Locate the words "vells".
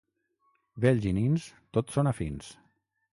0.85-1.05